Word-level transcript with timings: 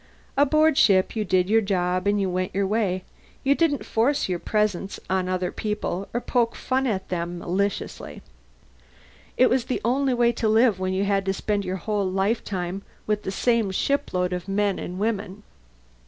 Aboard 0.35 0.79
ship, 0.79 1.15
you 1.15 1.23
did 1.23 1.47
your 1.47 1.61
job 1.61 2.07
and 2.07 2.33
went 2.33 2.55
your 2.55 2.65
way; 2.65 3.03
you 3.43 3.53
didn't 3.53 3.85
force 3.85 4.27
your 4.27 4.39
presence 4.39 4.99
on 5.11 5.29
other 5.29 5.51
people 5.51 6.07
or 6.11 6.19
poke 6.19 6.55
fun 6.55 6.87
at 6.87 7.09
them 7.09 7.37
maliciously. 7.37 8.23
It 9.37 9.47
was 9.47 9.65
the 9.65 9.79
only 9.85 10.15
way 10.15 10.31
to 10.31 10.49
live 10.49 10.79
when 10.79 10.91
you 10.93 11.03
had 11.03 11.23
to 11.27 11.33
spend 11.35 11.63
your 11.65 11.75
whole 11.75 12.09
lifetime 12.09 12.81
with 13.05 13.21
the 13.21 13.31
same 13.31 13.69
shipload 13.69 14.33
of 14.33 14.47
men 14.47 14.79
and 14.79 14.97
women. 14.97 15.43